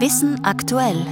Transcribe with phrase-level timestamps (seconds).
[0.00, 1.04] Wissen aktuell.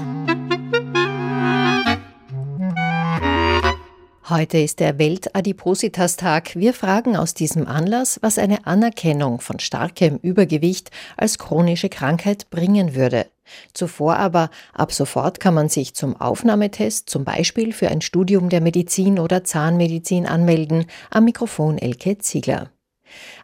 [4.29, 6.55] Heute ist der Welt-Adipositas-Tag.
[6.55, 12.95] Wir fragen aus diesem Anlass, was eine Anerkennung von starkem Übergewicht als chronische Krankheit bringen
[12.95, 13.27] würde.
[13.73, 18.61] Zuvor aber, ab sofort kann man sich zum Aufnahmetest, zum Beispiel für ein Studium der
[18.61, 20.87] Medizin oder Zahnmedizin anmelden.
[21.11, 22.71] Am Mikrofon Elke Ziegler.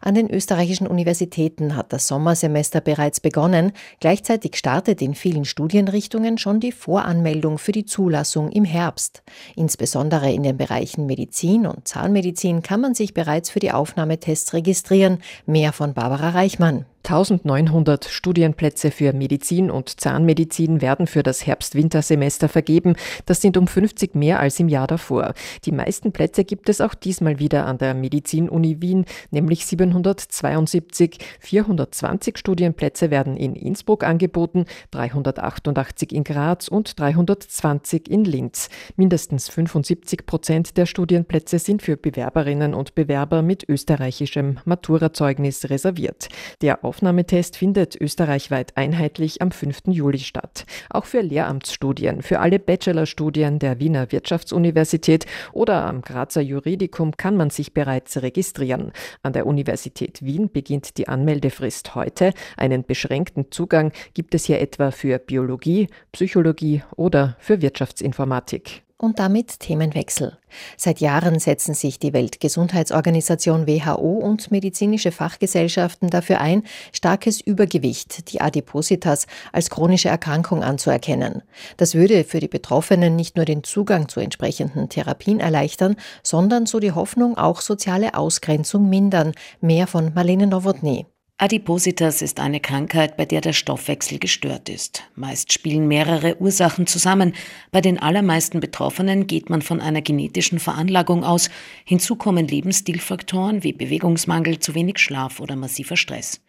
[0.01, 3.71] An den österreichischen Universitäten hat das Sommersemester bereits begonnen.
[3.99, 9.23] Gleichzeitig startet in vielen Studienrichtungen schon die Voranmeldung für die Zulassung im Herbst.
[9.55, 15.19] Insbesondere in den Bereichen Medizin und Zahnmedizin kann man sich bereits für die Aufnahmetests registrieren.
[15.45, 16.85] Mehr von Barbara Reichmann.
[17.05, 22.95] 1900 Studienplätze für Medizin und Zahnmedizin werden für das Herbst-Wintersemester vergeben.
[23.25, 25.33] Das sind um 50 mehr als im Jahr davor.
[25.65, 31.17] Die meisten Plätze gibt es auch diesmal wieder an der Medizin-Uni Wien, nämlich 772.
[31.41, 38.69] 420 Studienplätze werden in Innsbruck angeboten, 388 in Graz und 320 in Linz.
[38.95, 46.29] Mindestens 75 Prozent der Studienplätze sind für Bewerberinnen und Bewerber mit österreichischem Maturazeugnis reserviert.
[46.61, 49.87] Der Aufnahmetest findet österreichweit einheitlich am 5.
[49.87, 50.67] Juli statt.
[50.91, 57.49] Auch für Lehramtsstudien, für alle Bachelorstudien der Wiener Wirtschaftsuniversität oder am Grazer Juridikum kann man
[57.49, 58.91] sich bereits registrieren.
[59.23, 62.31] An der Universität Wien beginnt die Anmeldefrist heute.
[62.57, 69.59] Einen beschränkten Zugang gibt es hier etwa für Biologie, Psychologie oder für Wirtschaftsinformatik und damit
[69.59, 70.37] Themenwechsel.
[70.77, 78.39] Seit Jahren setzen sich die Weltgesundheitsorganisation WHO und medizinische Fachgesellschaften dafür ein, starkes Übergewicht, die
[78.39, 81.43] Adipositas, als chronische Erkrankung anzuerkennen.
[81.77, 86.79] Das würde für die Betroffenen nicht nur den Zugang zu entsprechenden Therapien erleichtern, sondern so
[86.79, 89.33] die Hoffnung auch soziale Ausgrenzung mindern.
[89.59, 91.05] Mehr von Marlene Nowotny.
[91.39, 95.03] Adipositas ist eine Krankheit, bei der der Stoffwechsel gestört ist.
[95.15, 97.33] Meist spielen mehrere Ursachen zusammen.
[97.71, 101.49] Bei den allermeisten Betroffenen geht man von einer genetischen Veranlagung aus.
[101.85, 106.39] Hinzu kommen Lebensstilfaktoren wie Bewegungsmangel, zu wenig Schlaf oder massiver Stress.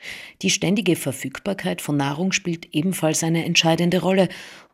[0.43, 4.29] Die ständige Verfügbarkeit von Nahrung spielt ebenfalls eine entscheidende Rolle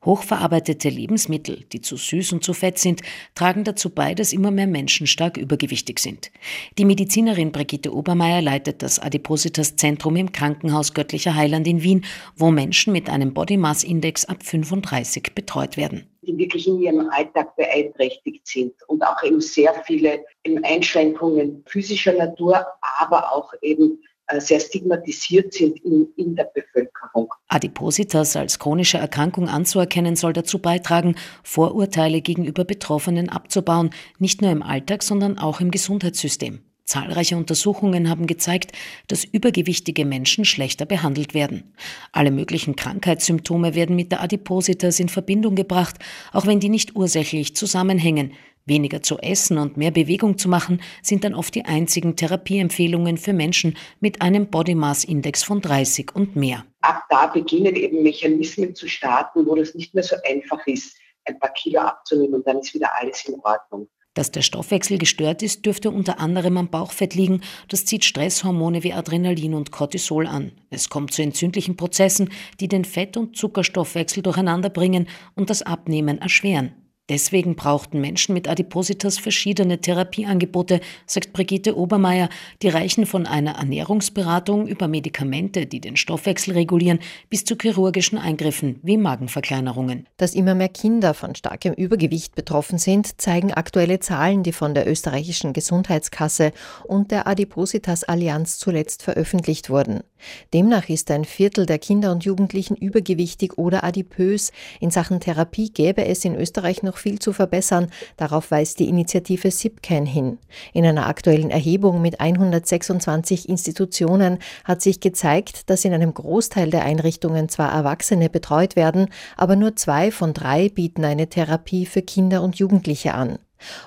[0.05, 3.03] Hochverarbeitete Lebensmittel, die zu süß und zu fett sind,
[3.35, 6.31] tragen dazu bei, dass immer mehr Menschen stark übergewichtig sind.
[6.79, 12.93] Die Medizinerin Brigitte Obermeier leitet das Adipositas-Zentrum im Krankenhaus Göttlicher Heiland in Wien, wo Menschen
[12.95, 18.47] mit einem Body Mass Index ab 35 betreut werden die wirklich in ihrem Alltag beeinträchtigt
[18.47, 20.25] sind und auch eben sehr viele
[20.63, 22.67] Einschränkungen physischer Natur,
[22.99, 27.33] aber auch eben äh, sehr stigmatisiert sind in, in der Bevölkerung.
[27.49, 34.63] Adipositas als chronische Erkrankung anzuerkennen, soll dazu beitragen, Vorurteile gegenüber Betroffenen abzubauen, nicht nur im
[34.63, 36.61] Alltag, sondern auch im Gesundheitssystem.
[36.91, 38.73] Zahlreiche Untersuchungen haben gezeigt,
[39.07, 41.73] dass übergewichtige Menschen schlechter behandelt werden.
[42.11, 46.01] Alle möglichen Krankheitssymptome werden mit der Adipositas in Verbindung gebracht,
[46.33, 48.33] auch wenn die nicht ursächlich zusammenhängen.
[48.67, 53.35] Weniger zu essen und mehr Bewegung zu machen sind dann oft die einzigen Therapieempfehlungen für
[53.35, 56.65] Menschen mit einem Body Mass Index von 30 und mehr.
[56.81, 61.39] Ab da beginnen eben Mechanismen zu starten, wo das nicht mehr so einfach ist, ein
[61.39, 63.89] paar Kilo abzunehmen und dann ist wieder alles in Ordnung.
[64.15, 67.43] Dass der Stoffwechsel gestört ist, dürfte unter anderem am Bauchfett liegen.
[67.69, 70.53] Das zieht Stresshormone wie Adrenalin und Cortisol an.
[70.69, 76.19] Es kommt zu entzündlichen Prozessen, die den Fett- und Zuckerstoffwechsel durcheinander bringen und das Abnehmen
[76.19, 76.73] erschweren.
[77.11, 82.29] Deswegen brauchten Menschen mit Adipositas verschiedene Therapieangebote, sagt Brigitte Obermeier.
[82.63, 88.79] Die reichen von einer Ernährungsberatung über Medikamente, die den Stoffwechsel regulieren, bis zu chirurgischen Eingriffen
[88.85, 90.07] wie Magenverkleinerungen.
[90.19, 94.89] Dass immer mehr Kinder von starkem Übergewicht betroffen sind, zeigen aktuelle Zahlen, die von der
[94.89, 96.53] österreichischen Gesundheitskasse
[96.87, 100.05] und der Adipositas Allianz zuletzt veröffentlicht wurden.
[100.53, 104.53] Demnach ist ein Viertel der Kinder und Jugendlichen übergewichtig oder adipös.
[104.79, 107.89] In Sachen Therapie gäbe es in Österreich noch viel zu verbessern.
[108.17, 110.39] Darauf weist die Initiative SIPCAN hin.
[110.73, 116.85] In einer aktuellen Erhebung mit 126 Institutionen hat sich gezeigt, dass in einem Großteil der
[116.85, 122.43] Einrichtungen zwar Erwachsene betreut werden, aber nur zwei von drei bieten eine Therapie für Kinder
[122.43, 123.39] und Jugendliche an.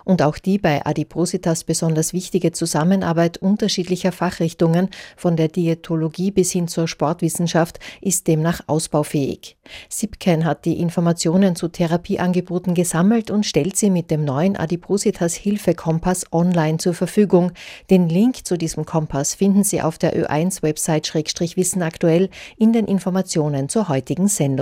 [0.06, 6.68] Und auch die bei Adipositas besonders wichtige Zusammenarbeit unterschiedlicher Fachrichtungen, von der Diätologie bis hin
[6.68, 9.58] zur Sportwissenschaft, ist demnach ausbaufähig.
[9.90, 16.26] Sipken hat die Informationen zu Therapieangeboten gesammelt und stellt sie mit dem neuen Adipositas Hilfe-Kompass
[16.32, 17.52] online zur Verfügung.
[17.90, 23.90] Den Link zu diesem Kompass finden Sie auf der Ö1-Website-Wissen aktuell in den Informationen zur
[23.90, 24.54] heutigen Sendung.